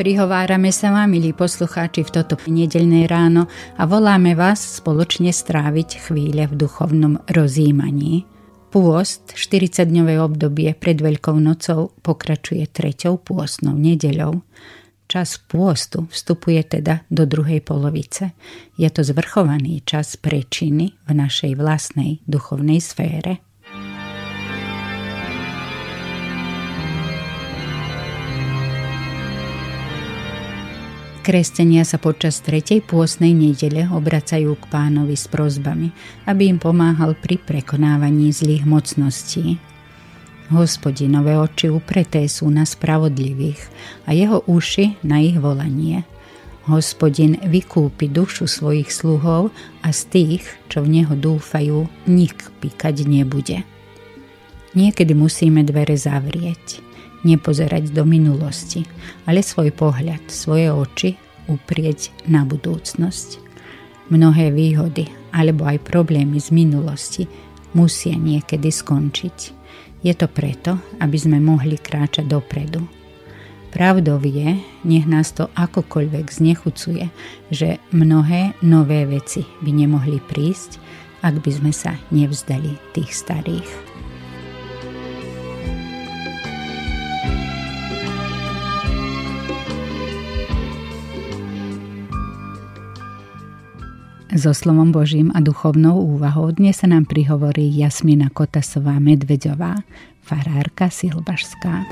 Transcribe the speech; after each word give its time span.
Prihovárame 0.00 0.72
sa 0.72 0.96
vám, 0.96 1.12
milí 1.12 1.36
poslucháči, 1.36 2.08
v 2.08 2.24
toto 2.24 2.40
nedeľné 2.40 3.04
ráno 3.04 3.52
a 3.76 3.84
voláme 3.84 4.32
vás 4.32 4.80
spoločne 4.80 5.28
stráviť 5.28 6.08
chvíle 6.08 6.48
v 6.48 6.56
duchovnom 6.56 7.20
rozjímaní. 7.28 8.24
Pôst, 8.72 9.36
40-dňové 9.36 10.16
obdobie 10.24 10.72
pred 10.72 10.96
Veľkou 10.96 11.36
nocou, 11.36 11.92
pokračuje 12.00 12.64
treťou 12.72 13.20
pôstnou 13.20 13.76
nedeľou. 13.76 14.40
Čas 15.04 15.36
pôstu 15.36 16.08
vstupuje 16.08 16.80
teda 16.80 17.04
do 17.12 17.28
druhej 17.28 17.60
polovice. 17.60 18.32
Je 18.80 18.88
to 18.88 19.04
zvrchovaný 19.04 19.84
čas 19.84 20.16
prečiny 20.16 20.96
v 21.04 21.10
našej 21.12 21.60
vlastnej 21.60 22.24
duchovnej 22.24 22.80
sfére. 22.80 23.49
Kresťania 31.20 31.84
sa 31.84 32.00
počas 32.00 32.40
tretej 32.40 32.80
pôsnej 32.80 33.36
nedele 33.36 33.84
obracajú 33.84 34.56
k 34.56 34.64
pánovi 34.72 35.20
s 35.20 35.28
prozbami, 35.28 35.92
aby 36.24 36.48
im 36.48 36.56
pomáhal 36.56 37.12
pri 37.12 37.36
prekonávaní 37.36 38.32
zlých 38.32 38.64
mocností. 38.64 39.60
Hospodinové 40.48 41.36
oči 41.36 41.68
upreté 41.68 42.24
sú 42.24 42.48
na 42.48 42.64
spravodlivých 42.64 43.60
a 44.08 44.16
jeho 44.16 44.48
uši 44.48 44.96
na 45.04 45.20
ich 45.20 45.36
volanie. 45.36 46.08
Hospodin 46.64 47.36
vykúpi 47.36 48.08
dušu 48.08 48.48
svojich 48.48 48.88
sluhov 48.88 49.52
a 49.84 49.92
z 49.92 50.00
tých, 50.08 50.44
čo 50.72 50.80
v 50.80 51.04
neho 51.04 51.12
dúfajú, 51.12 51.84
nik 52.08 52.48
píkať 52.64 53.04
nebude. 53.04 53.60
Niekedy 54.72 55.12
musíme 55.12 55.68
dvere 55.68 56.00
zavrieť– 56.00 56.80
nepozerať 57.26 57.92
do 57.92 58.04
minulosti, 58.08 58.84
ale 59.28 59.44
svoj 59.44 59.72
pohľad, 59.74 60.30
svoje 60.32 60.72
oči 60.72 61.10
uprieť 61.50 62.14
na 62.30 62.46
budúcnosť. 62.46 63.42
Mnohé 64.10 64.50
výhody 64.50 65.06
alebo 65.30 65.66
aj 65.66 65.86
problémy 65.86 66.38
z 66.42 66.50
minulosti 66.50 67.24
musia 67.74 68.14
niekedy 68.18 68.70
skončiť. 68.70 69.38
Je 70.00 70.14
to 70.16 70.26
preto, 70.26 70.80
aby 70.98 71.16
sme 71.18 71.38
mohli 71.38 71.76
kráčať 71.76 72.26
dopredu. 72.26 72.82
Pravdou 73.70 74.18
je, 74.18 74.58
nech 74.82 75.06
nás 75.06 75.30
to 75.30 75.46
akokoľvek 75.54 76.26
znechucuje, 76.26 77.06
že 77.54 77.78
mnohé 77.94 78.58
nové 78.66 79.06
veci 79.06 79.46
by 79.62 79.70
nemohli 79.70 80.18
prísť, 80.18 80.82
ak 81.22 81.38
by 81.38 81.50
sme 81.54 81.70
sa 81.70 81.94
nevzdali 82.10 82.74
tých 82.90 83.14
starých. 83.14 83.89
So 94.30 94.54
slovom 94.54 94.94
Božím 94.94 95.34
a 95.34 95.42
duchovnou 95.42 96.06
úvahou 96.06 96.54
dnes 96.54 96.78
sa 96.78 96.86
nám 96.86 97.10
prihovorí 97.10 97.66
Jasmina 97.66 98.30
Kotasová 98.30 99.02
Medvedová, 99.02 99.74
farárka 100.22 100.86
Silbašská. 100.86 101.82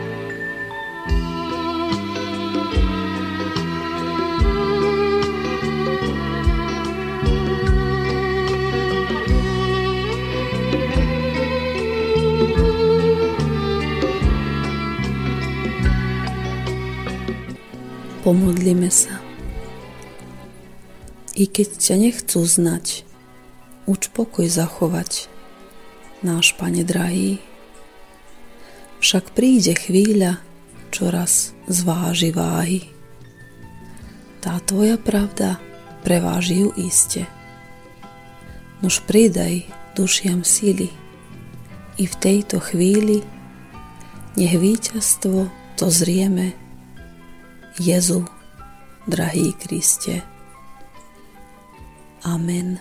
Pomodlíme 18.23 18.95
sa. 18.95 19.28
I 21.39 21.47
keď 21.47 21.69
ťa 21.79 21.95
nechcú 22.03 22.43
znať, 22.43 23.07
uč 23.87 24.11
pokoj 24.11 24.51
zachovať, 24.51 25.31
náš 26.27 26.51
Pane 26.59 26.83
drahý. 26.83 27.39
Však 28.99 29.39
príde 29.39 29.79
chvíľa, 29.79 30.43
čoraz 30.91 31.55
zváži 31.71 32.35
váhy. 32.35 32.91
Tá 34.43 34.59
tvoja 34.67 34.99
pravda 34.99 35.63
preváži 36.03 36.67
ju 36.67 36.75
iste. 36.75 37.31
Nož 38.83 39.07
pridaj 39.07 39.63
dušiam 39.95 40.43
síly 40.43 40.91
i 42.03 42.05
v 42.07 42.15
tejto 42.19 42.59
chvíli 42.59 43.23
nech 44.35 44.55
víťazstvo 44.59 45.47
to 45.79 45.87
zrieme. 45.87 46.51
Jezu, 47.79 48.27
drahý 49.07 49.55
Kriste. 49.55 50.38
Amen. 52.29 52.77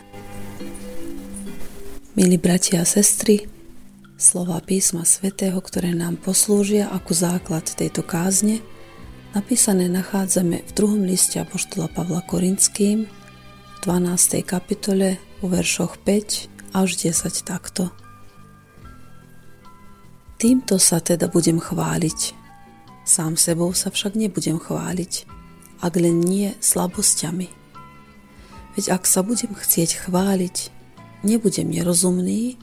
Milí 2.20 2.36
bratia 2.36 2.84
a 2.84 2.90
sestry, 2.90 3.48
slova 4.20 4.60
písma 4.60 5.08
svätého, 5.08 5.56
ktoré 5.64 5.96
nám 5.96 6.20
poslúžia 6.20 6.92
ako 6.92 7.12
základ 7.16 7.64
tejto 7.64 8.04
kázne, 8.04 8.60
napísané 9.32 9.88
nachádzame 9.88 10.68
v 10.68 10.72
druhom 10.76 11.00
liste 11.08 11.40
Apoštola 11.40 11.88
Pavla 11.88 12.28
Korinským 12.28 13.08
v 13.08 13.78
12. 13.88 14.44
kapitole 14.44 15.16
u 15.40 15.48
veršoch 15.48 15.96
5 16.04 16.76
až 16.76 16.90
10 17.00 17.48
takto. 17.48 17.96
Týmto 20.36 20.76
sa 20.76 21.00
teda 21.00 21.32
budem 21.32 21.64
chváliť. 21.64 22.36
Sám 23.08 23.40
sebou 23.40 23.72
sa 23.72 23.96
však 23.96 24.20
nebudem 24.20 24.60
chváliť, 24.60 25.24
ak 25.80 25.94
len 25.96 26.20
nie 26.20 26.52
slabosťami 26.60 27.57
Veď 28.78 28.94
ak 28.94 29.10
sa 29.10 29.26
budem 29.26 29.58
chcieť 29.58 30.06
chváliť, 30.06 30.70
nebudem 31.26 31.66
nerozumný, 31.74 32.62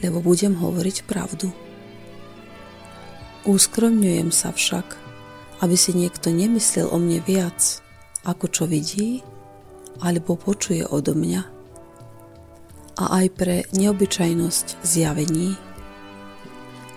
lebo 0.00 0.24
budem 0.24 0.56
hovoriť 0.56 1.04
pravdu. 1.04 1.52
Úskromňujem 3.44 4.32
sa 4.32 4.56
však, 4.56 4.96
aby 5.60 5.76
si 5.76 5.92
niekto 5.92 6.32
nemyslel 6.32 6.88
o 6.88 6.96
mne 6.96 7.20
viac, 7.20 7.84
ako 8.24 8.48
čo 8.48 8.64
vidí, 8.64 9.20
alebo 10.00 10.40
počuje 10.40 10.88
odo 10.88 11.12
mňa. 11.12 11.42
A 12.98 13.04
aj 13.22 13.26
pre 13.36 13.56
neobyčajnosť 13.76 14.80
zjavení. 14.80 15.60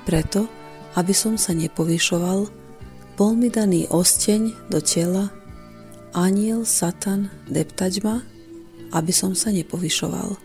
Preto, 0.08 0.48
aby 0.96 1.12
som 1.12 1.36
sa 1.36 1.52
nepovyšoval, 1.52 2.48
bol 3.20 3.32
mi 3.36 3.52
daný 3.52 3.92
osteň 3.92 4.72
do 4.72 4.80
tela 4.80 5.30
aniel 6.12 6.68
Satan 6.68 7.32
deptať 7.48 8.04
ma, 8.04 8.20
aby 8.92 9.12
som 9.16 9.32
sa 9.32 9.52
nepovyšoval. 9.52 10.36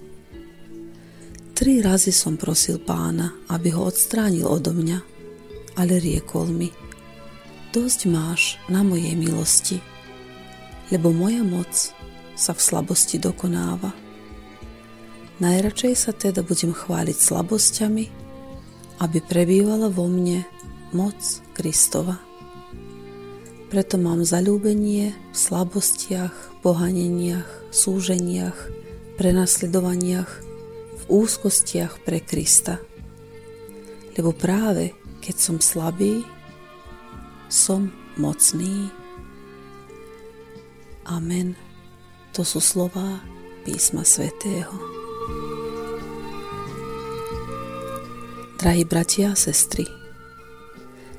Tri 1.57 1.80
razy 1.80 2.13
som 2.13 2.36
prosil 2.36 2.77
pána, 2.77 3.33
aby 3.48 3.72
ho 3.72 3.89
odstránil 3.89 4.45
odo 4.45 4.77
mňa, 4.77 4.98
ale 5.80 5.98
riekol 5.98 6.53
mi, 6.53 6.68
dosť 7.72 8.01
máš 8.13 8.60
na 8.68 8.84
mojej 8.84 9.16
milosti, 9.16 9.80
lebo 10.92 11.10
moja 11.10 11.41
moc 11.41 11.72
sa 12.36 12.53
v 12.53 12.60
slabosti 12.60 13.16
dokonáva. 13.16 13.91
Najradšej 15.41 15.95
sa 15.97 16.12
teda 16.12 16.45
budem 16.45 16.72
chváliť 16.77 17.16
slabosťami, 17.16 18.04
aby 19.01 19.19
prebývala 19.24 19.92
vo 19.92 20.09
mne 20.09 20.45
moc 20.92 21.16
Kristova. 21.53 22.26
Preto 23.66 23.98
mám 23.98 24.22
zalúbenie 24.22 25.10
v 25.10 25.36
slabostiach, 25.36 26.63
pohaneniach, 26.63 27.74
súženiach, 27.74 28.54
prenasledovaniach, 29.18 30.30
v 30.97 31.03
úzkostiach 31.10 32.07
pre 32.07 32.22
Krista. 32.22 32.78
Lebo 34.15 34.30
práve 34.30 34.95
keď 35.27 35.36
som 35.42 35.59
slabý, 35.59 36.22
som 37.51 37.91
mocný. 38.15 38.86
Amen. 41.03 41.59
To 42.39 42.47
sú 42.47 42.62
slova 42.62 43.19
písma 43.66 44.07
svätého. 44.07 44.71
Drahí 48.62 48.86
bratia 48.86 49.34
a 49.34 49.39
sestry, 49.39 49.91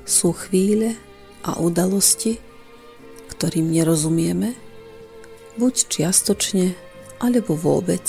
sú 0.08 0.32
chvíle, 0.32 0.96
a 1.48 1.56
udalosti, 1.56 2.36
ktorým 3.32 3.72
nerozumieme, 3.72 4.52
buď 5.56 5.74
čiastočne 5.88 6.76
alebo 7.24 7.56
vôbec. 7.56 8.04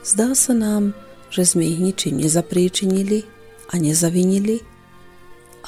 Zdá 0.00 0.32
sa 0.32 0.56
nám, 0.56 0.96
že 1.28 1.44
sme 1.44 1.68
ich 1.68 1.76
ničím 1.76 2.24
nezapríčinili 2.24 3.28
a 3.68 3.76
nezavinili 3.76 4.64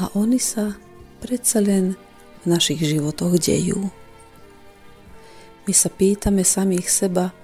a 0.00 0.08
oni 0.16 0.40
sa 0.40 0.80
predsa 1.20 1.60
len 1.60 2.00
v 2.40 2.44
našich 2.48 2.80
životoch 2.80 3.36
dejú. 3.36 3.92
My 5.68 5.72
sa 5.76 5.92
pýtame 5.92 6.40
samých 6.40 6.88
seba, 6.88 7.36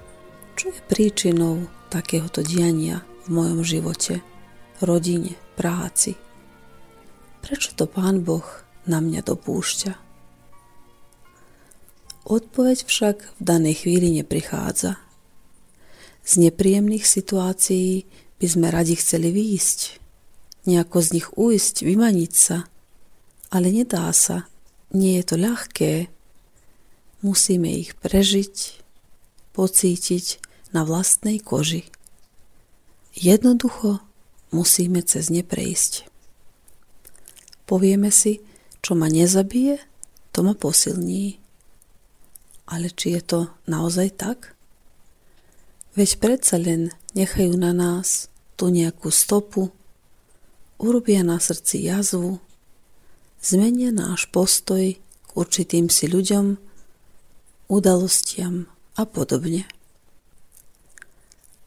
čo 0.57 0.73
je 0.73 0.81
príčinou 0.89 1.69
takéhoto 1.93 2.41
diania 2.41 3.05
v 3.29 3.37
mojom 3.37 3.61
živote, 3.61 4.25
rodine, 4.81 5.37
práci. 5.55 6.26
Prečo 7.47 7.79
to 7.79 7.87
Pán 7.87 8.27
Boh 8.27 8.47
na 8.91 8.99
mňa 8.99 9.23
dopúšťa? 9.23 9.93
Odpoveď 12.27 12.79
však 12.83 13.17
v 13.39 13.43
danej 13.43 13.87
chvíli 13.87 14.11
neprichádza– 14.19 14.99
z 16.27 16.43
nepríjemných 16.43 17.07
situácií 17.07 18.03
by 18.43 18.47
sme 18.51 18.67
radi 18.75 18.99
chceli 18.99 19.31
výjsť, 19.31 20.03
nejako 20.67 20.99
z 20.99 21.09
nich 21.15 21.29
ujsť, 21.39 21.87
vymaniť 21.87 22.33
sa, 22.35 22.67
ale 23.55 23.71
nedá 23.71 24.11
sa, 24.11 24.51
nie 24.91 25.23
je 25.23 25.25
to 25.25 25.37
ľahké. 25.39 26.11
Musíme 27.23 27.71
ich 27.71 27.95
prežiť, 28.03 28.83
pocítiť 29.55 30.43
na 30.75 30.83
vlastnej 30.83 31.39
koži. 31.39 31.87
Jednoducho 33.15 34.03
musíme 34.51 35.07
cez 35.07 35.31
ne 35.31 35.47
prejsť. 35.47 36.11
Povieme 37.67 38.15
si, 38.15 38.39
čo 38.79 38.95
ma 38.95 39.11
nezabije, 39.11 39.83
to 40.31 40.47
ma 40.47 40.55
posilní. 40.55 41.43
Ale 42.71 42.95
či 42.95 43.19
je 43.19 43.23
to 43.23 43.41
naozaj 43.67 44.15
tak? 44.15 44.55
Veď 45.99 46.11
predsa 46.23 46.63
len 46.63 46.95
nechajú 47.19 47.59
na 47.59 47.75
nás 47.75 48.31
tu 48.55 48.71
nejakú 48.71 49.11
stopu, 49.11 49.75
urobia 50.79 51.27
na 51.27 51.43
srdci 51.43 51.89
jazvu, 51.89 52.39
zmenia 53.43 53.91
náš 53.91 54.29
postoj 54.31 54.95
k 54.97 55.29
určitým 55.35 55.91
si 55.91 56.07
ľuďom, 56.07 56.61
udalostiam 57.67 58.71
a 58.95 59.03
podobne. 59.09 59.67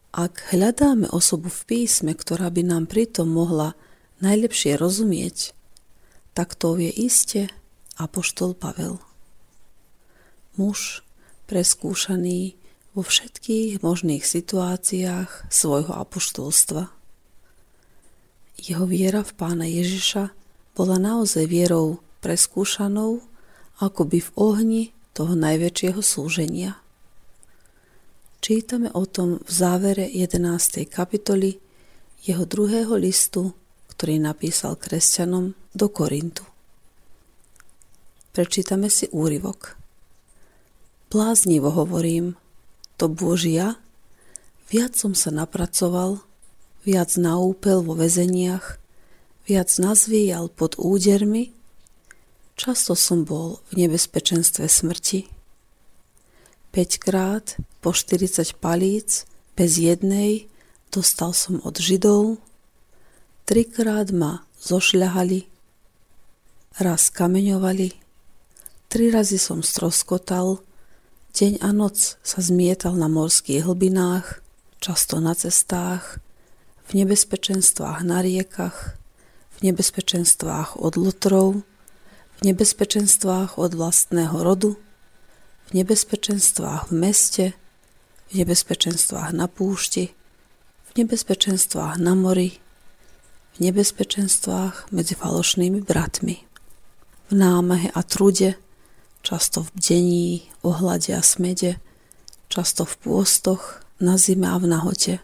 Ak 0.10 0.54
hľadáme 0.56 1.12
osobu 1.12 1.54
v 1.54 1.62
písme, 1.70 2.18
ktorá 2.18 2.50
by 2.50 2.66
nám 2.66 2.90
pritom 2.90 3.30
mohla 3.30 3.78
najlepšie 4.24 4.74
rozumieť, 4.78 5.54
tak 6.40 6.56
to 6.56 6.80
je 6.80 6.88
iste 6.88 7.52
Apoštol 8.00 8.56
Pavel. 8.56 8.96
Muž 10.56 11.04
preskúšaný 11.52 12.56
vo 12.96 13.04
všetkých 13.04 13.84
možných 13.84 14.24
situáciách 14.24 15.52
svojho 15.52 15.92
apoštolstva. 15.92 16.96
Jeho 18.56 18.86
viera 18.88 19.20
v 19.20 19.36
pána 19.36 19.68
Ježiša 19.68 20.32
bola 20.80 20.96
naozaj 20.96 21.44
vierou 21.44 22.00
preskúšanou, 22.24 23.20
by 23.84 24.20
v 24.24 24.32
ohni 24.40 24.84
toho 25.12 25.36
najväčšieho 25.36 26.00
slúženia. 26.00 26.80
Čítame 28.40 28.88
o 28.96 29.04
tom 29.04 29.44
v 29.44 29.52
závere 29.52 30.08
11. 30.08 30.88
kapitoly 30.88 31.60
jeho 32.24 32.48
druhého 32.48 32.96
listu, 32.96 33.52
ktorý 33.92 34.24
napísal 34.24 34.80
kresťanom 34.80 35.59
do 35.76 35.90
Korintu. 35.90 36.46
Prečítame 38.34 38.90
si 38.90 39.10
úryvok. 39.10 39.76
Bláznivo 41.10 41.74
hovorím, 41.74 42.38
to 42.98 43.10
Božia, 43.10 43.82
viac 44.70 44.94
som 44.94 45.18
sa 45.18 45.34
napracoval, 45.34 46.22
viac 46.86 47.18
naúpel 47.18 47.82
vo 47.82 47.98
väzeniach, 47.98 48.78
viac 49.50 49.70
nazvíjal 49.82 50.54
pod 50.54 50.78
údermi, 50.78 51.50
často 52.54 52.94
som 52.94 53.26
bol 53.26 53.58
v 53.74 53.86
nebezpečenstve 53.86 54.70
smrti. 54.70 55.26
5 56.70 57.02
krát 57.02 57.58
po 57.82 57.90
40 57.90 58.62
palíc 58.62 59.26
bez 59.58 59.82
jednej 59.82 60.46
dostal 60.94 61.34
som 61.34 61.58
od 61.66 61.82
Židov, 61.82 62.38
trikrát 63.50 64.14
ma 64.14 64.46
zošľahali, 64.62 65.50
raz 66.80 67.12
kameňovali, 67.12 67.92
tri 68.88 69.12
razy 69.12 69.38
som 69.38 69.60
stroskotal, 69.60 70.64
Deň 71.30 71.62
a 71.62 71.70
noc 71.70 72.18
sa 72.26 72.42
zmietal 72.42 72.98
na 72.98 73.06
morských 73.06 73.62
hlbinách, 73.62 74.42
často 74.82 75.22
na 75.22 75.38
cestách, 75.38 76.18
v 76.90 77.06
nebezpečenstvách 77.06 78.02
na 78.02 78.26
riekach, 78.26 78.98
v 79.62 79.70
nebezpečenstvách 79.70 80.82
od 80.82 80.98
lotrov, 80.98 81.62
v 82.42 82.50
nebezpečenstvách 82.50 83.62
od 83.62 83.72
vlastného 83.78 84.42
rodu, 84.42 84.82
v 85.70 85.86
nebezpečenstvách 85.86 86.90
v 86.90 86.94
meste, 86.98 87.46
v 88.34 88.42
nebezpečenstvách 88.42 89.30
na 89.30 89.46
púšti, 89.46 90.10
v 90.90 90.92
nebezpečenstvách 91.06 92.02
na 92.02 92.18
mori, 92.18 92.58
v 93.54 93.70
nebezpečenstvách 93.70 94.90
medzi 94.90 95.14
falošnými 95.14 95.86
bratmi, 95.86 96.49
v 97.30 97.34
námahe 97.38 97.94
a 97.94 98.02
trude, 98.02 98.58
často 99.22 99.62
v 99.62 99.70
bdení, 99.78 100.30
ohlade 100.66 101.14
a 101.14 101.22
smede, 101.22 101.78
často 102.50 102.84
v 102.84 102.94
pôstoch, 102.98 103.86
na 104.00 104.16
zime 104.18 104.48
a 104.48 104.58
v 104.58 104.66
nahote. 104.66 105.16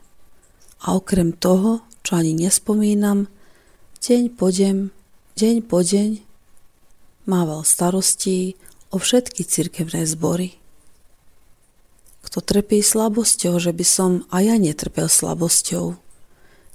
A 0.84 0.94
okrem 0.94 1.34
toho, 1.34 1.82
čo 2.06 2.20
ani 2.20 2.36
nespomínam, 2.36 3.32
deň 4.04 4.24
po 4.38 4.52
deň, 4.52 4.94
deň 5.34 5.56
po 5.66 5.80
deň, 5.82 6.22
mával 7.26 7.66
starostí 7.66 8.60
o 8.94 9.02
všetky 9.02 9.42
cirkevné 9.48 10.06
zbory. 10.06 10.60
Kto 12.22 12.44
trpí 12.44 12.84
slabosťou, 12.84 13.58
že 13.58 13.72
by 13.72 13.86
som 13.88 14.12
aj 14.30 14.44
ja 14.46 14.56
netrpel 14.60 15.08
slabosťou. 15.10 15.98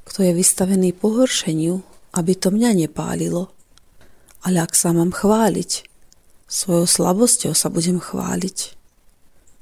Kto 0.08 0.18
je 0.24 0.32
vystavený 0.34 0.96
pohoršeniu, 0.96 1.84
aby 2.16 2.32
to 2.34 2.50
mňa 2.50 2.86
nepálilo. 2.86 3.52
Ale 4.40 4.64
ak 4.64 4.72
sa 4.72 4.96
mám 4.96 5.12
chváliť, 5.12 5.90
Svojou 6.50 6.82
slabosťou 6.82 7.54
sa 7.54 7.70
budem 7.70 8.02
chváliť. 8.02 8.74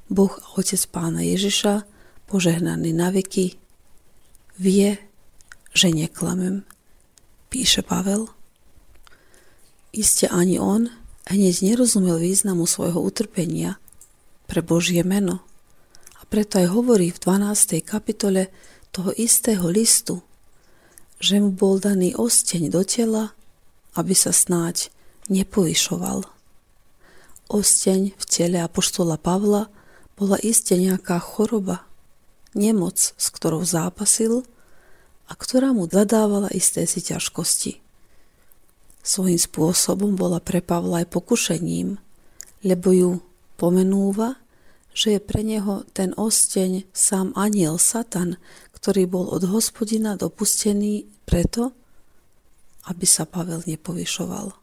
Boh 0.09 0.33
a 0.33 0.47
Otec 0.57 0.81
Pána 0.89 1.21
Ježiša, 1.21 1.85
požehnaný 2.25 2.97
na 2.97 3.13
veky, 3.13 3.61
vie, 4.57 4.97
že 5.77 5.93
neklamem, 5.93 6.65
píše 7.53 7.85
Pavel. 7.85 8.33
Iste 9.93 10.33
ani 10.33 10.57
on 10.57 10.89
hneď 11.29 11.61
nerozumel 11.61 12.17
významu 12.17 12.65
svojho 12.65 13.05
utrpenia 13.05 13.77
pre 14.49 14.65
Božie 14.65 15.05
meno 15.05 15.45
a 16.17 16.25
preto 16.25 16.57
aj 16.57 16.73
hovorí 16.73 17.13
v 17.13 17.21
12. 17.21 17.85
kapitole 17.85 18.49
toho 18.97 19.13
istého 19.13 19.69
listu, 19.69 20.25
že 21.21 21.37
mu 21.37 21.53
bol 21.53 21.77
daný 21.77 22.17
osteň 22.17 22.73
do 22.73 22.81
tela, 22.81 23.37
aby 23.99 24.15
sa 24.15 24.31
snáď 24.31 24.95
nepovyšoval 25.27 26.39
osteň 27.49 28.13
v 28.15 28.25
tele 28.29 28.61
apoštola 28.61 29.17
Pavla 29.17 29.73
bola 30.15 30.37
iste 30.45 30.77
nejaká 30.77 31.17
choroba, 31.19 31.89
nemoc, 32.53 33.17
s 33.17 33.27
ktorou 33.33 33.65
zápasil 33.65 34.45
a 35.29 35.33
ktorá 35.33 35.73
mu 35.73 35.89
zadávala 35.89 36.53
isté 36.53 36.85
si 36.85 37.01
ťažkosti. 37.01 37.81
Svojím 39.01 39.41
spôsobom 39.41 40.13
bola 40.15 40.39
pre 40.39 40.61
Pavla 40.61 41.01
aj 41.05 41.09
pokušením, 41.09 41.97
lebo 42.65 42.89
ju 42.93 43.11
pomenúva, 43.57 44.37
že 44.93 45.17
je 45.17 45.21
pre 45.23 45.47
neho 45.47 45.87
ten 45.95 46.13
osteň 46.19 46.85
sám 46.93 47.33
aniel 47.39 47.79
Satan, 47.81 48.37
ktorý 48.75 49.07
bol 49.09 49.31
od 49.31 49.47
hospodina 49.49 50.19
dopustený 50.19 51.07
preto, 51.25 51.73
aby 52.89 53.05
sa 53.05 53.29
Pavel 53.29 53.61
nepovyšoval. 53.69 54.57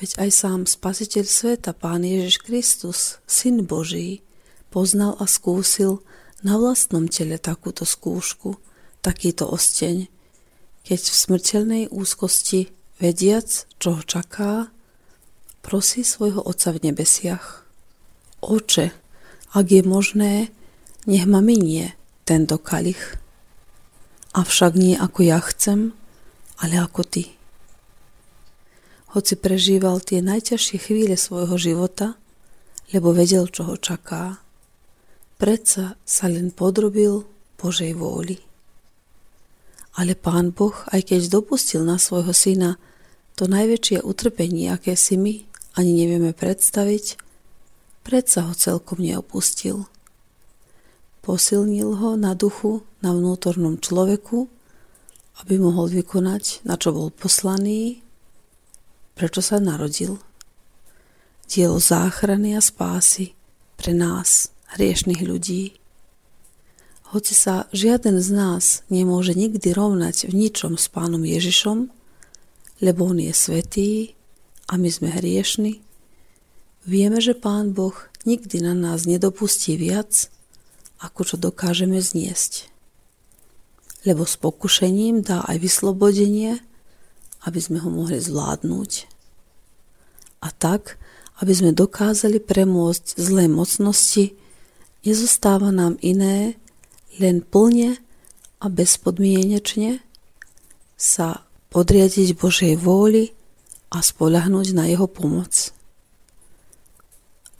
Veď 0.00 0.10
aj 0.16 0.30
sám 0.32 0.60
Spasiteľ 0.64 1.26
sveta, 1.28 1.76
Pán 1.76 2.06
Ježiš 2.06 2.40
Kristus, 2.40 3.20
Syn 3.28 3.68
Boží, 3.68 4.24
poznal 4.72 5.18
a 5.20 5.28
skúsil 5.28 6.00
na 6.40 6.56
vlastnom 6.56 7.04
tele 7.04 7.36
takúto 7.36 7.84
skúšku, 7.84 8.56
takýto 9.04 9.44
osteň, 9.44 10.08
keď 10.88 11.00
v 11.04 11.16
smrteľnej 11.20 11.84
úzkosti, 11.92 12.72
vediac, 12.96 13.68
čo 13.76 14.00
ho 14.00 14.02
čaká, 14.04 14.72
prosí 15.60 16.00
svojho 16.00 16.40
Otca 16.40 16.72
v 16.72 16.88
nebesiach. 16.88 17.68
Oče, 18.40 18.96
ak 19.52 19.66
je 19.68 19.82
možné, 19.84 20.48
nech 21.04 21.28
ma 21.28 21.44
minie 21.44 21.92
tento 22.24 22.56
kalich. 22.56 23.20
Avšak 24.32 24.72
nie 24.80 24.96
ako 24.96 25.20
ja 25.28 25.40
chcem, 25.44 25.92
ale 26.60 26.76
ako 26.80 27.02
ty 27.04 27.40
hoci 29.10 29.34
prežíval 29.34 29.98
tie 29.98 30.22
najťažšie 30.22 30.78
chvíle 30.78 31.18
svojho 31.18 31.58
života, 31.58 32.14
lebo 32.94 33.10
vedel, 33.10 33.50
čo 33.50 33.66
ho 33.66 33.74
čaká. 33.78 34.42
predsa 35.40 35.96
sa 36.04 36.28
len 36.28 36.52
podrobil 36.52 37.24
Božej 37.56 37.96
vôli. 37.96 38.38
Ale 39.96 40.14
pán 40.14 40.52
Boh, 40.54 40.76
aj 40.92 41.10
keď 41.10 41.32
dopustil 41.32 41.82
na 41.82 41.96
svojho 41.98 42.30
syna 42.30 42.76
to 43.34 43.48
najväčšie 43.48 44.04
utrpenie, 44.04 44.70
aké 44.70 44.94
si 44.94 45.16
my 45.16 45.42
ani 45.74 45.96
nevieme 45.96 46.30
predstaviť, 46.36 47.18
predsa 48.04 48.46
ho 48.46 48.52
celkom 48.54 49.00
neopustil. 49.02 49.88
Posilnil 51.24 51.98
ho 51.98 52.20
na 52.20 52.36
duchu, 52.36 52.84
na 53.02 53.16
vnútornom 53.16 53.80
človeku, 53.80 54.46
aby 55.44 55.56
mohol 55.56 55.88
vykonať, 55.88 56.64
na 56.68 56.76
čo 56.76 56.92
bol 56.92 57.08
poslaný, 57.08 58.04
prečo 59.16 59.40
sa 59.40 59.60
narodil. 59.60 60.20
Dielo 61.50 61.82
záchrany 61.82 62.54
a 62.54 62.62
spásy 62.62 63.34
pre 63.74 63.96
nás, 63.96 64.52
hriešných 64.76 65.24
ľudí. 65.24 65.80
Hoci 67.10 67.34
sa 67.34 67.66
žiaden 67.74 68.22
z 68.22 68.30
nás 68.30 68.64
nemôže 68.86 69.34
nikdy 69.34 69.74
rovnať 69.74 70.30
v 70.30 70.46
ničom 70.46 70.78
s 70.78 70.86
pánom 70.86 71.26
Ježišom, 71.26 71.90
lebo 72.80 73.00
on 73.10 73.18
je 73.18 73.34
svetý 73.34 73.90
a 74.70 74.78
my 74.78 74.86
sme 74.86 75.10
hriešni, 75.10 75.82
vieme, 76.86 77.18
že 77.18 77.34
pán 77.34 77.74
Boh 77.74 77.96
nikdy 78.22 78.62
na 78.62 78.78
nás 78.78 79.10
nedopustí 79.10 79.74
viac, 79.74 80.30
ako 81.00 81.24
čo 81.24 81.36
dokážeme 81.40 81.98
zniesť. 81.98 82.70
Lebo 84.08 84.24
s 84.24 84.40
pokušením 84.40 85.20
dá 85.20 85.44
aj 85.44 85.60
vyslobodenie, 85.60 86.60
aby 87.44 87.60
sme 87.60 87.80
ho 87.80 87.88
mohli 87.92 88.16
zvládnuť. 88.16 88.90
A 90.40 90.48
tak, 90.56 90.96
aby 91.40 91.52
sme 91.52 91.76
dokázali 91.76 92.40
premôcť 92.40 93.16
zlé 93.20 93.48
mocnosti, 93.48 94.36
nezostáva 95.04 95.72
nám 95.72 96.00
iné, 96.00 96.56
len 97.20 97.44
plne 97.44 98.00
a 98.60 98.66
bezpodmienečne 98.68 100.00
sa 101.00 101.44
podriadiť 101.72 102.36
Božej 102.36 102.76
vôli 102.76 103.32
a 103.88 104.04
spolahnúť 104.04 104.76
na 104.76 104.84
Jeho 104.88 105.08
pomoc. 105.08 105.72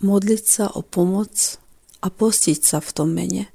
Modliť 0.00 0.44
sa 0.44 0.66
o 0.72 0.80
pomoc 0.80 1.60
a 2.00 2.08
postiť 2.08 2.60
sa 2.60 2.78
v 2.80 2.90
tom 2.92 3.12
mene. 3.12 3.48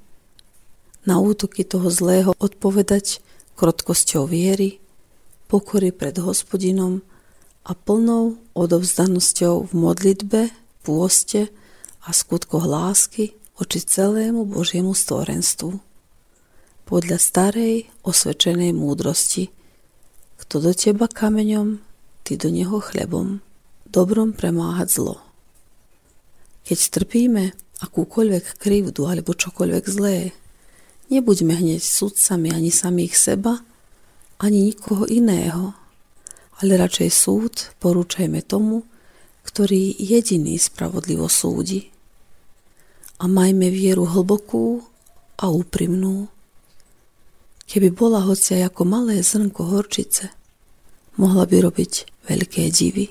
Na 1.06 1.22
útoky 1.22 1.62
toho 1.62 1.86
zlého 1.88 2.34
odpovedať 2.36 3.22
krotkosťou 3.54 4.26
viery, 4.26 4.82
pokory 5.46 5.94
pred 5.94 6.18
hospodinom 6.18 7.00
a 7.62 7.72
plnou 7.72 8.42
odovzdanosťou 8.58 9.70
v 9.70 9.72
modlitbe, 9.72 10.40
pôste 10.82 11.50
a 12.06 12.10
skutkoch 12.10 12.66
lásky 12.66 13.38
oči 13.58 13.82
celému 13.82 14.46
Božiemu 14.46 14.94
stvorenstvu 14.94 15.78
podľa 16.86 17.18
starej 17.18 17.90
osvedčenej 18.06 18.70
múdrosti. 18.70 19.50
Kto 20.38 20.62
do 20.62 20.70
teba 20.70 21.10
kameňom, 21.10 21.82
ty 22.22 22.38
do 22.38 22.46
neho 22.46 22.78
chlebom, 22.78 23.42
dobrom 23.90 24.30
premáhať 24.30 25.02
zlo. 25.02 25.16
Keď 26.62 26.78
trpíme 26.94 27.58
akúkoľvek 27.82 28.62
krivdu 28.62 29.10
alebo 29.10 29.34
čokoľvek 29.34 29.84
zlé, 29.90 30.30
nebuďme 31.12 31.54
hneď 31.54 31.82
sudcami 31.82 32.52
ani 32.52 32.70
samých 32.70 33.14
seba, 33.16 33.62
ani 34.36 34.72
nikoho 34.72 35.08
iného, 35.08 35.72
ale 36.62 36.76
radšej 36.76 37.10
súd 37.12 37.54
porúčajme 37.80 38.44
tomu, 38.44 38.84
ktorý 39.46 39.94
jediný 39.96 40.58
spravodlivo 40.58 41.30
súdi. 41.30 41.88
A 43.16 43.24
majme 43.30 43.72
vieru 43.72 44.04
hlbokú 44.04 44.84
a 45.40 45.48
úprimnú, 45.48 46.28
Keby 47.66 47.90
bola 47.90 48.22
hocia 48.22 48.62
ako 48.70 48.86
malé 48.86 49.26
zrnko 49.26 49.74
horčice, 49.74 50.30
mohla 51.18 51.50
by 51.50 51.66
robiť 51.66 51.92
veľké 52.30 52.70
divy. 52.70 53.10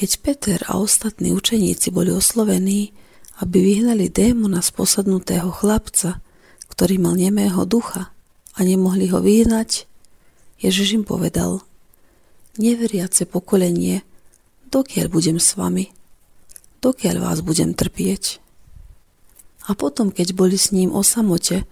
Keď 0.00 0.10
Peter 0.24 0.58
a 0.64 0.80
ostatní 0.80 1.28
učeníci 1.36 1.92
boli 1.92 2.08
oslovení, 2.08 2.96
aby 3.40 3.56
vyhnali 3.58 4.12
démona 4.12 4.60
z 4.60 4.70
posadnutého 4.76 5.48
chlapca, 5.48 6.20
ktorý 6.68 7.00
mal 7.00 7.16
nemého 7.16 7.64
ducha 7.64 8.12
a 8.54 8.60
nemohli 8.60 9.08
ho 9.08 9.24
vyhnať, 9.24 9.88
Ježiš 10.60 11.00
im 11.00 11.04
povedal, 11.08 11.64
neveriace 12.60 13.24
pokolenie, 13.24 14.04
dokiaľ 14.68 15.06
budem 15.08 15.40
s 15.40 15.56
vami, 15.56 15.88
dokiaľ 16.84 17.16
vás 17.24 17.40
budem 17.40 17.72
trpieť. 17.72 18.44
A 19.68 19.72
potom, 19.72 20.12
keď 20.12 20.36
boli 20.36 20.60
s 20.60 20.68
ním 20.72 20.92
o 20.92 21.00
samote, 21.00 21.64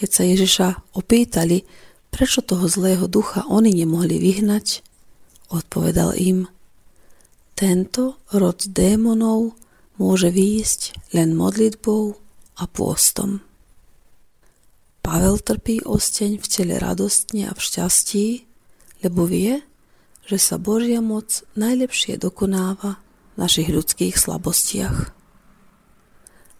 keď 0.00 0.08
sa 0.08 0.22
Ježiša 0.24 0.96
opýtali, 0.96 1.68
prečo 2.08 2.40
toho 2.40 2.64
zlého 2.64 3.04
ducha 3.04 3.44
oni 3.44 3.76
nemohli 3.76 4.16
vyhnať, 4.16 4.80
odpovedal 5.52 6.16
im, 6.16 6.48
tento 7.52 8.16
rod 8.32 8.64
démonov 8.72 9.52
môže 10.00 10.32
výjsť 10.32 11.12
len 11.12 11.36
modlitbou 11.36 12.16
a 12.56 12.64
pôstom. 12.64 13.44
Pavel 15.04 15.36
trpí 15.44 15.84
osteň 15.84 16.40
v 16.40 16.46
tele 16.48 16.74
radostne 16.80 17.48
a 17.48 17.52
v 17.52 17.60
šťastí, 17.60 18.26
lebo 19.04 19.28
vie, 19.28 19.60
že 20.24 20.40
sa 20.40 20.56
Božia 20.56 21.04
moc 21.04 21.44
najlepšie 21.52 22.16
dokonáva 22.16 22.96
v 22.96 23.36
našich 23.36 23.68
ľudských 23.68 24.16
slabostiach. 24.16 24.98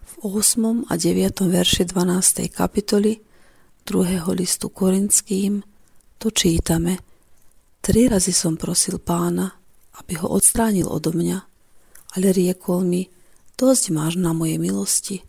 V 0.05 0.13
8. 0.21 0.89
a 0.89 0.95
9. 0.97 1.49
verši 1.49 1.89
12. 1.89 2.53
kapitoly 2.53 3.25
druhého 3.89 4.37
listu 4.37 4.69
Korinským 4.69 5.65
to 6.21 6.29
čítame. 6.29 7.01
Tri 7.81 8.13
razy 8.13 8.37
som 8.37 8.61
prosil 8.61 9.01
pána, 9.01 9.57
aby 9.97 10.21
ho 10.21 10.29
odstránil 10.29 10.85
odo 10.85 11.17
mňa, 11.17 11.39
ale 12.17 12.27
riekol 12.37 12.85
mi, 12.85 13.09
dosť 13.61 13.93
máš 13.93 14.17
na 14.17 14.33
moje 14.33 14.57
milosti, 14.57 15.21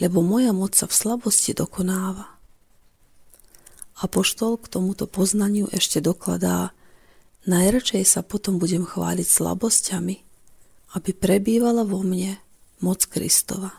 lebo 0.00 0.24
moja 0.24 0.56
moc 0.56 0.72
sa 0.72 0.88
v 0.88 0.96
slabosti 0.96 1.52
dokonáva. 1.52 2.24
Apoštol 4.00 4.56
k 4.56 4.72
tomuto 4.72 5.04
poznaniu 5.04 5.68
ešte 5.68 6.00
dokladá, 6.00 6.72
najradšej 7.44 8.04
sa 8.08 8.20
potom 8.24 8.56
budem 8.56 8.88
chváliť 8.88 9.28
slabosťami, 9.28 10.16
aby 10.96 11.10
prebývala 11.12 11.84
vo 11.84 12.00
mne 12.00 12.40
moc 12.80 13.04
Kristova. 13.04 13.72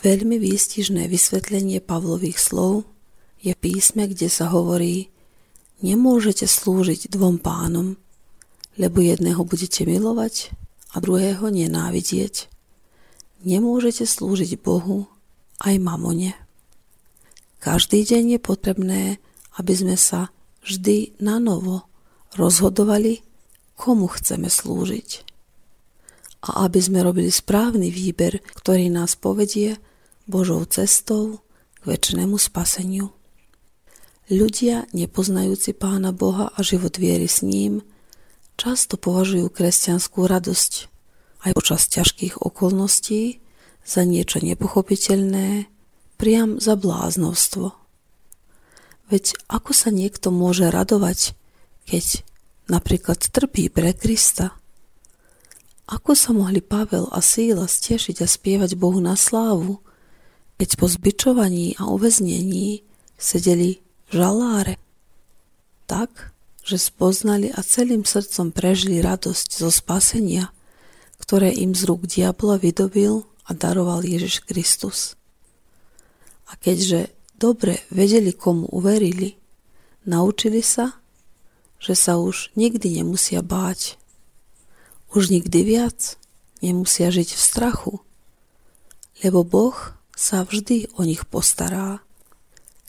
Veľmi 0.00 0.36
výstižné 0.36 1.08
vysvetlenie 1.08 1.80
Pavlových 1.80 2.40
slov 2.40 2.84
je 3.40 3.52
písme, 3.56 4.08
kde 4.08 4.28
sa 4.28 4.48
hovorí 4.52 5.08
nemôžete 5.80 6.44
slúžiť 6.44 7.12
dvom 7.12 7.40
pánom, 7.40 7.96
lebo 8.76 9.00
jedného 9.00 9.40
budete 9.44 9.88
milovať 9.88 10.52
a 10.92 11.00
druhého 11.00 11.48
nenávidieť. 11.48 12.53
Nemôžete 13.44 14.08
slúžiť 14.08 14.56
Bohu 14.56 15.04
aj 15.60 15.76
mamone. 15.76 16.32
Každý 17.60 18.00
deň 18.00 18.36
je 18.36 18.40
potrebné, 18.40 19.02
aby 19.60 19.72
sme 19.76 20.00
sa 20.00 20.32
vždy 20.64 21.20
na 21.20 21.36
novo 21.36 21.84
rozhodovali, 22.40 23.20
komu 23.76 24.08
chceme 24.08 24.48
slúžiť. 24.48 25.28
A 26.48 26.64
aby 26.64 26.80
sme 26.80 27.04
robili 27.04 27.28
správny 27.28 27.92
výber, 27.92 28.40
ktorý 28.56 28.88
nás 28.88 29.12
povedie 29.12 29.76
Božou 30.24 30.64
cestou 30.64 31.44
k 31.84 31.92
väčšnému 31.92 32.40
spaseniu. 32.40 33.12
Ľudia, 34.32 34.88
nepoznajúci 34.96 35.76
Pána 35.76 36.16
Boha 36.16 36.48
a 36.48 36.64
život 36.64 36.96
viery 36.96 37.28
s 37.28 37.44
ním, 37.44 37.84
často 38.56 38.96
považujú 38.96 39.52
kresťanskú 39.52 40.24
radosť 40.24 40.93
aj 41.44 41.52
počas 41.52 41.86
ťažkých 41.92 42.40
okolností 42.40 43.38
za 43.84 44.02
niečo 44.08 44.40
nepochopiteľné, 44.40 45.68
priam 46.16 46.56
za 46.56 46.74
bláznostvo. 46.74 47.76
Veď 49.12 49.36
ako 49.52 49.76
sa 49.76 49.92
niekto 49.92 50.32
môže 50.32 50.72
radovať, 50.72 51.36
keď 51.84 52.24
napríklad 52.72 53.20
trpí 53.20 53.68
pre 53.68 53.92
Krista? 53.92 54.56
Ako 55.84 56.16
sa 56.16 56.32
mohli 56.32 56.64
Pavel 56.64 57.12
a 57.12 57.20
Síla 57.20 57.68
stešiť 57.68 58.24
a 58.24 58.26
spievať 58.26 58.72
Bohu 58.80 59.04
na 59.04 59.20
slávu, 59.20 59.84
keď 60.56 60.80
po 60.80 60.88
zbičovaní 60.88 61.76
a 61.76 61.92
uväznení 61.92 62.80
sedeli 63.20 63.84
žaláre, 64.08 64.80
tak, 65.84 66.32
že 66.64 66.80
spoznali 66.80 67.52
a 67.52 67.60
celým 67.60 68.08
srdcom 68.08 68.48
prežili 68.48 69.04
radosť 69.04 69.60
zo 69.60 69.68
spasenia, 69.68 70.53
ktoré 71.18 71.54
im 71.54 71.74
z 71.74 71.86
rúk 71.86 72.06
diabla 72.08 72.58
vydobil 72.58 73.26
a 73.44 73.50
daroval 73.52 74.02
Ježiš 74.02 74.44
Kristus. 74.44 75.14
A 76.48 76.56
keďže 76.60 77.12
dobre 77.36 77.84
vedeli, 77.92 78.32
komu 78.32 78.68
uverili, 78.70 79.36
naučili 80.04 80.60
sa, 80.60 80.96
že 81.80 81.92
sa 81.92 82.16
už 82.16 82.54
nikdy 82.56 83.02
nemusia 83.02 83.44
báť. 83.44 84.00
Už 85.12 85.28
nikdy 85.28 85.62
viac 85.62 86.16
nemusia 86.64 87.12
žiť 87.12 87.28
v 87.36 87.40
strachu, 87.40 87.94
lebo 89.20 89.44
Boh 89.44 89.76
sa 90.16 90.46
vždy 90.46 90.94
o 90.96 91.04
nich 91.04 91.28
postará. 91.28 92.00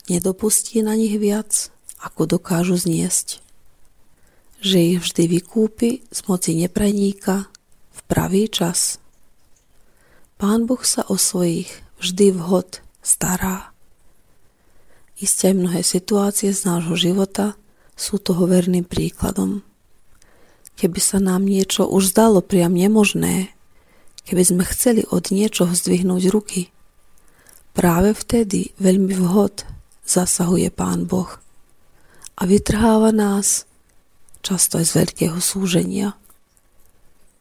Nedopustí 0.08 0.80
na 0.86 0.96
nich 0.96 1.18
viac, 1.18 1.74
ako 2.00 2.38
dokážu 2.38 2.78
zniesť. 2.78 3.42
Že 4.62 4.78
ich 4.78 5.00
vždy 5.02 5.24
vykúpi 5.42 5.90
z 6.08 6.20
moci 6.30 6.54
nepreníka 6.56 7.50
v 7.96 8.00
pravý 8.12 8.52
čas. 8.52 9.00
Pán 10.36 10.68
Boh 10.68 10.84
sa 10.84 11.08
o 11.08 11.16
svojich 11.16 11.72
vždy 12.04 12.36
vhod 12.36 12.84
stará. 13.00 13.72
Isté 15.16 15.56
mnohé 15.56 15.80
situácie 15.80 16.52
z 16.52 16.68
nášho 16.68 17.00
života 17.00 17.56
sú 17.96 18.20
toho 18.20 18.44
verným 18.52 18.84
príkladom. 18.84 19.64
Keby 20.76 21.00
sa 21.00 21.24
nám 21.24 21.48
niečo 21.48 21.88
už 21.88 22.12
zdalo 22.12 22.44
priam 22.44 22.76
nemožné, 22.76 23.56
keby 24.28 24.44
sme 24.44 24.64
chceli 24.68 25.08
od 25.08 25.32
niečoho 25.32 25.72
zdvihnúť 25.72 26.24
ruky, 26.36 26.68
práve 27.72 28.12
vtedy 28.12 28.76
veľmi 28.76 29.16
vhod 29.16 29.64
zasahuje 30.04 30.68
Pán 30.76 31.08
Boh 31.08 31.32
a 32.36 32.44
vytrháva 32.44 33.16
nás 33.16 33.64
často 34.44 34.84
aj 34.84 34.86
z 34.86 34.94
veľkého 35.00 35.40
súženia. 35.40 36.20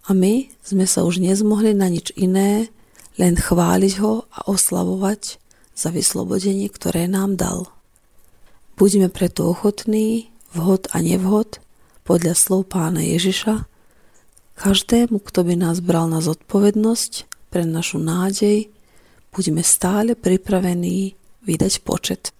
A 0.04 0.12
my 0.12 0.52
sme 0.60 0.84
sa 0.84 1.02
už 1.04 1.20
nezmohli 1.20 1.72
na 1.72 1.88
nič 1.88 2.12
iné, 2.12 2.68
len 3.16 3.38
chváliť 3.38 3.92
ho 4.04 4.28
a 4.28 4.38
oslavovať 4.50 5.40
za 5.72 5.88
vyslobodenie, 5.90 6.68
ktoré 6.68 7.08
nám 7.08 7.40
dal. 7.40 7.70
Buďme 8.74 9.08
preto 9.08 9.48
ochotní, 9.48 10.28
vhod 10.52 10.90
a 10.92 11.00
nevhod, 11.00 11.62
podľa 12.04 12.36
slov 12.36 12.68
pána 12.68 13.00
Ježiša, 13.00 13.64
každému, 14.54 15.18
kto 15.24 15.40
by 15.42 15.54
nás 15.58 15.82
bral 15.82 16.06
na 16.06 16.22
zodpovednosť 16.22 17.26
pre 17.50 17.66
našu 17.66 17.98
nádej, 17.98 18.70
buďme 19.34 19.62
stále 19.66 20.14
pripravení 20.14 21.18
vydať 21.42 21.82
počet. 21.82 22.30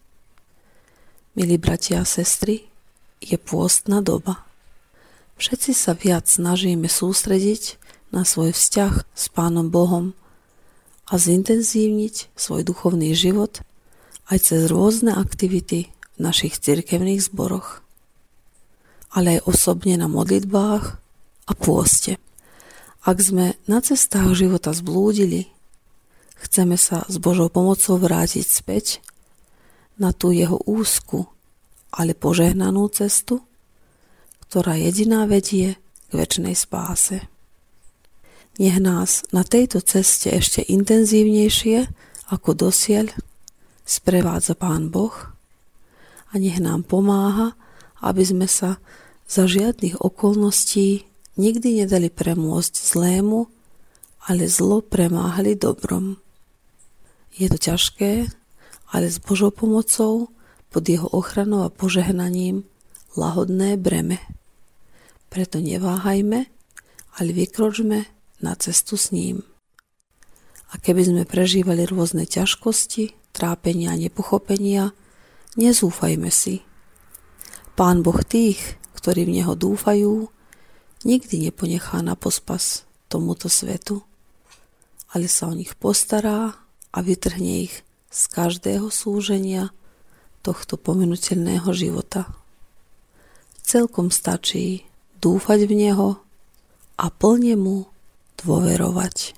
Milí 1.35 1.59
bratia 1.59 2.02
a 2.02 2.06
sestry, 2.06 2.71
je 3.18 3.35
pôstna 3.35 3.99
doba. 3.99 4.47
Všetci 5.35 5.73
sa 5.75 5.99
viac 5.99 6.31
snažíme 6.31 6.87
sústrediť 6.87 7.83
na 8.14 8.23
svoj 8.23 8.55
vzťah 8.55 9.03
s 9.11 9.25
Pánom 9.35 9.67
Bohom 9.67 10.14
a 11.11 11.19
zintenzívniť 11.19 12.31
svoj 12.38 12.62
duchovný 12.62 13.11
život 13.19 13.67
aj 14.31 14.38
cez 14.50 14.71
rôzne 14.71 15.11
aktivity 15.11 15.91
v 16.14 16.19
našich 16.23 16.57
cirkevných 16.62 17.19
zboroch, 17.19 17.83
ale 19.11 19.38
aj 19.38 19.50
osobne 19.50 19.99
na 19.99 20.07
modlitbách 20.07 20.85
a 21.50 21.53
pôste. 21.59 22.23
Ak 23.05 23.21
sme 23.21 23.59
na 23.69 23.85
cestách 23.85 24.33
života 24.33 24.73
zblúdili, 24.73 25.50
chceme 26.41 26.79
sa 26.79 27.05
s 27.11 27.19
Božou 27.19 27.50
pomocou 27.50 27.99
vrátiť 28.00 28.47
späť 28.47 29.05
na 29.99 30.14
tú 30.14 30.31
jeho 30.31 30.57
úzku, 30.64 31.29
ale 31.93 32.14
požehnanú 32.17 32.87
cestu, 32.88 33.45
ktorá 34.49 34.77
jediná 34.79 35.25
vedie 35.25 35.77
k 36.09 36.13
väčšnej 36.13 36.57
spáse. 36.57 37.25
Nech 38.61 38.79
nás 38.79 39.27
na 39.35 39.43
tejto 39.43 39.83
ceste 39.83 40.31
ešte 40.31 40.63
intenzívnejšie 40.63 41.91
ako 42.31 42.55
dosiaľ 42.55 43.11
sprevádza 43.83 44.55
Pán 44.55 44.89
Boh 44.95 45.15
a 46.31 46.39
nech 46.39 46.63
nám 46.63 46.87
pomáha, 46.87 47.59
aby 48.01 48.23
sme 48.23 48.47
sa 48.47 48.79
za 49.27 49.51
žiadnych 49.51 49.99
okolností 49.99 51.05
nikdy 51.35 51.85
nedali 51.85 52.09
premôcť 52.09 52.75
zlému, 52.75 53.51
ale 54.31 54.49
zlo 54.49 54.81
premáhali 54.81 55.59
dobrom. 55.59 56.16
Je 57.35 57.51
to 57.51 57.59
ťažké, 57.59 58.31
ale 58.95 59.07
s 59.11 59.18
Božou 59.18 59.51
pomocou, 59.51 60.31
pod 60.71 60.85
jeho 60.87 61.07
ochranou 61.11 61.66
a 61.66 61.71
požehnaním, 61.71 62.66
lahodné 63.14 63.79
breme. 63.79 64.18
Preto 65.35 65.59
neváhajme, 65.59 66.47
ale 67.18 67.31
vykročme 67.35 68.07
na 68.38 68.55
cestu 68.55 68.94
s 68.94 69.11
ním. 69.11 69.42
A 70.70 70.79
keby 70.79 71.11
sme 71.11 71.23
prežívali 71.27 71.83
rôzne 71.90 72.23
ťažkosti, 72.23 73.35
trápenia 73.35 73.90
a 73.90 73.99
nepochopenia, 73.99 74.94
nezúfajme 75.59 76.31
si. 76.31 76.62
Pán 77.75 78.07
Boh 78.07 78.23
tých, 78.23 78.79
ktorí 78.94 79.27
v 79.27 79.42
Neho 79.42 79.59
dúfajú, 79.59 80.31
nikdy 81.03 81.51
neponechá 81.51 81.99
na 81.99 82.14
pospas 82.14 82.87
tomuto 83.11 83.51
svetu, 83.51 84.07
ale 85.11 85.27
sa 85.27 85.51
o 85.51 85.55
nich 85.59 85.75
postará 85.75 86.55
a 86.94 86.99
vytrhne 87.03 87.66
ich 87.66 87.83
z 88.07 88.23
každého 88.31 88.87
súženia 88.87 89.75
tohto 90.47 90.79
pomenutelného 90.79 91.75
života. 91.75 92.31
Celkom 93.66 94.14
stačí 94.14 94.93
dúfať 95.25 95.65
v 95.65 95.73
Neho 95.73 96.21
a 97.01 97.07
plne 97.09 97.57
mu 97.57 97.89
dôverovať. 98.45 99.33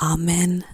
Amen. 0.00 0.64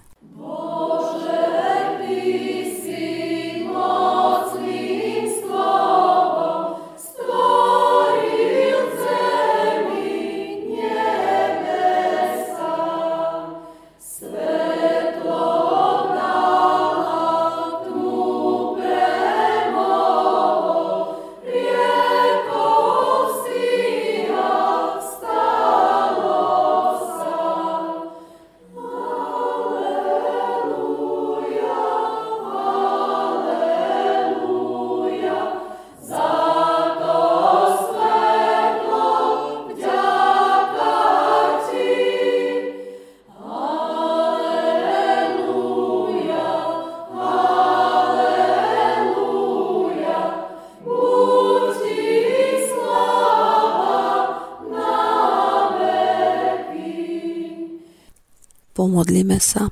Pomodlíme 58.81 59.37
sa. 59.37 59.69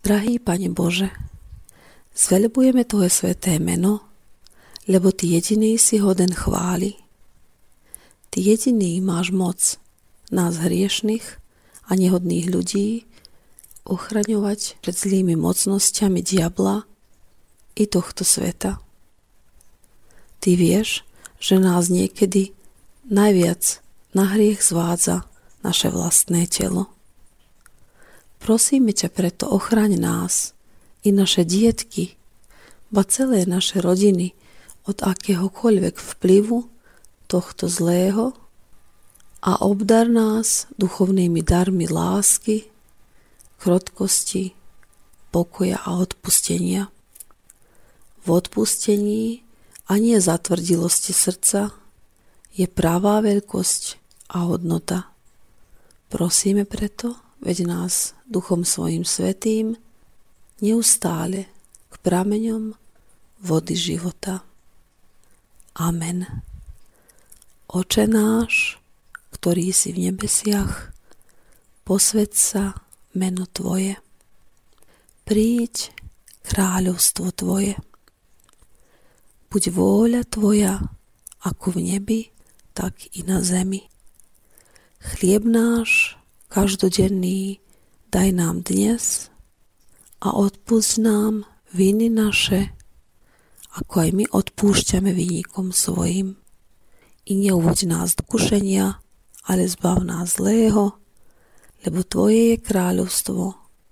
Drahý 0.00 0.40
Pane 0.40 0.72
Bože, 0.72 1.12
zveľbujeme 2.16 2.88
Tvoje 2.88 3.12
sveté 3.12 3.60
meno, 3.60 4.00
lebo 4.88 5.12
Ty 5.12 5.36
jediný 5.36 5.76
si 5.76 6.00
hoden 6.00 6.32
chváli. 6.32 6.96
Ty 8.32 8.38
jediný 8.40 9.04
máš 9.04 9.28
moc 9.28 9.60
nás 10.32 10.56
hriešných 10.56 11.36
a 11.84 12.00
nehodných 12.00 12.48
ľudí 12.48 13.04
ochraňovať 13.84 14.80
pred 14.80 14.96
zlými 14.96 15.36
mocnosťami 15.36 16.24
diabla 16.24 16.88
i 17.76 17.84
tohto 17.84 18.24
sveta. 18.24 18.80
Ty 20.40 20.50
vieš, 20.56 21.04
že 21.36 21.60
nás 21.60 21.92
niekedy 21.92 22.56
najviac 23.04 23.84
na 24.16 24.32
hriech 24.32 24.64
zvádza 24.64 25.28
naše 25.60 25.92
vlastné 25.92 26.48
telo. 26.48 26.88
Prosíme 28.38 28.94
ťa 28.94 29.08
preto 29.10 29.50
ochraň 29.50 29.98
nás 29.98 30.54
i 31.02 31.10
naše 31.10 31.44
dietky, 31.44 32.14
ba 32.88 33.04
celé 33.04 33.44
naše 33.44 33.82
rodiny 33.84 34.32
od 34.88 35.04
akéhokoľvek 35.04 35.94
vplyvu 36.00 36.64
tohto 37.28 37.68
zlého 37.68 38.32
a 39.44 39.60
obdar 39.62 40.08
nás 40.08 40.66
duchovnými 40.80 41.44
darmi 41.44 41.86
lásky, 41.86 42.66
krotkosti, 43.60 44.56
pokoja 45.28 45.84
a 45.84 46.00
odpustenia. 46.00 46.88
V 48.24 48.26
odpustení 48.32 49.44
a 49.88 50.00
nie 50.00 50.16
zatvrdilosti 50.18 51.12
srdca 51.12 51.70
je 52.56 52.66
pravá 52.66 53.20
veľkosť 53.20 53.82
a 54.32 54.48
hodnota. 54.48 55.12
Prosíme 56.08 56.64
preto, 56.64 57.27
veď 57.40 57.66
nás 57.66 58.14
Duchom 58.26 58.66
svojim 58.66 59.06
svetým 59.06 59.78
neustále 60.58 61.46
k 61.88 61.94
prameňom 62.02 62.74
vody 63.40 63.74
života. 63.78 64.42
Amen. 65.78 66.26
Oče 67.70 68.10
náš, 68.10 68.82
ktorý 69.30 69.70
si 69.70 69.94
v 69.94 70.10
nebesiach, 70.10 70.90
posved 71.86 72.34
sa, 72.34 72.74
meno 73.14 73.46
Tvoje. 73.46 73.96
Príď 75.22 75.94
kráľovstvo 76.42 77.30
Tvoje. 77.30 77.78
Buď 79.48 79.62
vôľa 79.72 80.22
Tvoja 80.26 80.82
ako 81.46 81.78
v 81.78 81.94
nebi, 81.94 82.20
tak 82.74 82.98
i 83.14 83.22
na 83.22 83.40
zemi. 83.46 83.86
Chlieb 84.98 85.46
náš 85.46 86.17
každodenný 86.48 87.60
daj 88.08 88.28
nám 88.32 88.64
dnes 88.64 89.28
a 90.24 90.32
odpúsť 90.32 90.92
nám 91.04 91.44
viny 91.76 92.08
naše, 92.08 92.72
ako 93.76 93.94
aj 94.08 94.10
my 94.16 94.24
odpúšťame 94.32 95.12
vynikom 95.12 95.70
svojim. 95.76 96.40
I 97.28 97.32
neuvoď 97.36 97.92
nás 97.92 98.16
do 98.16 98.24
kušenia, 98.24 98.96
ale 99.44 99.68
zbav 99.68 100.00
nás 100.00 100.40
zlého, 100.40 100.96
lebo 101.84 102.00
Tvoje 102.02 102.56
je 102.56 102.64
kráľovstvo, 102.64 103.44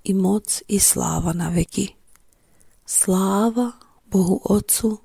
i 0.08 0.12
moc, 0.16 0.64
i 0.72 0.80
sláva 0.80 1.36
na 1.36 1.52
veky. 1.52 1.92
Sláva 2.88 3.76
Bohu 4.08 4.40
Otcu, 4.48 4.96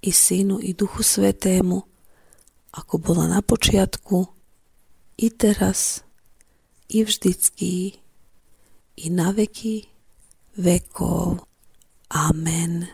i 0.00 0.10
Synu, 0.14 0.62
i 0.64 0.72
Duchu 0.72 1.04
Svetému, 1.04 1.78
ako 2.72 2.94
bola 3.02 3.28
na 3.28 3.44
počiatku, 3.44 4.24
i 5.20 5.28
teraz, 5.28 6.06
i 6.90 7.04
vždycky, 7.04 7.92
i 8.96 9.10
na 9.10 9.30
veky 9.30 9.86
vekov. 10.58 11.46
Amen. 12.10 12.90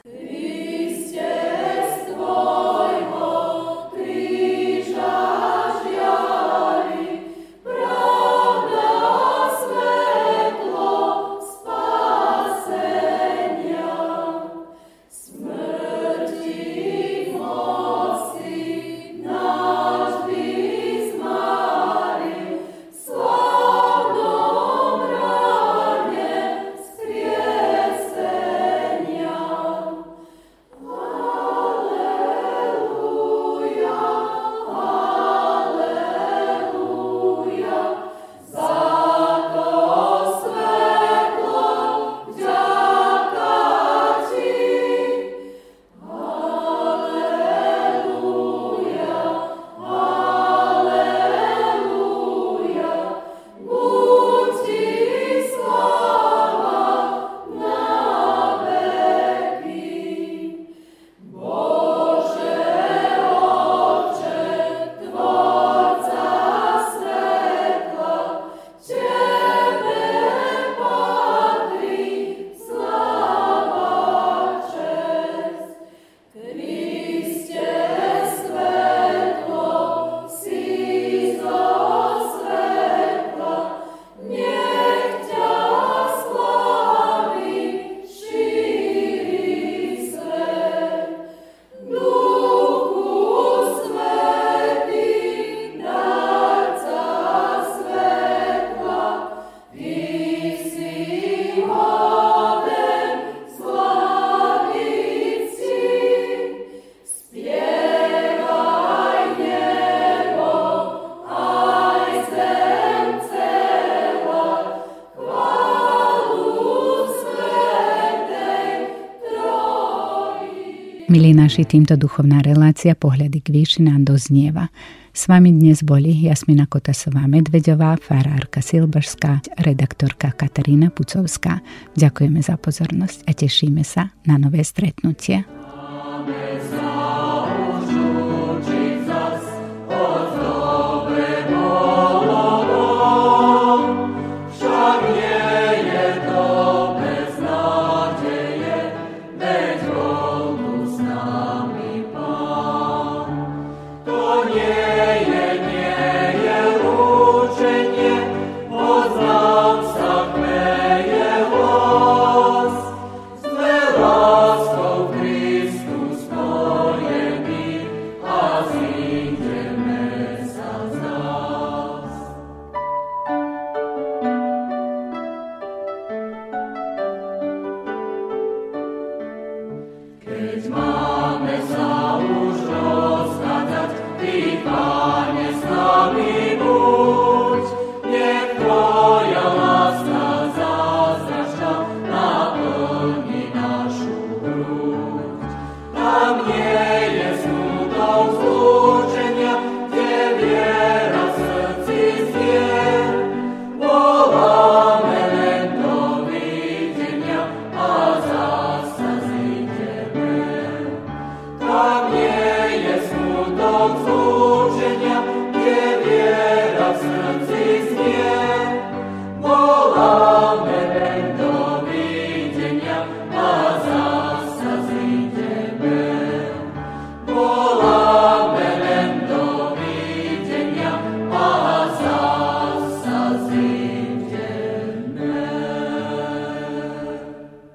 Milí 121.16 121.32
naši, 121.32 121.64
týmto 121.64 121.96
duchovná 121.96 122.44
relácia 122.44 122.92
Pohľady 122.92 123.40
k 123.40 123.48
výši 123.48 123.88
nám 123.88 124.04
doznieva. 124.04 124.68
S 125.16 125.32
vami 125.32 125.48
dnes 125.48 125.80
boli 125.80 126.12
Jasmina 126.12 126.68
Kotasová 126.68 127.24
Medvedová, 127.24 127.96
farárka 127.96 128.60
Silbašská, 128.60 129.56
redaktorka 129.64 130.36
Katarína 130.36 130.92
Pucovská. 130.92 131.64
Ďakujeme 131.96 132.44
za 132.44 132.60
pozornosť 132.60 133.24
a 133.24 133.32
tešíme 133.32 133.80
sa 133.80 134.12
na 134.28 134.36
nové 134.36 134.60
stretnutie. 134.60 135.55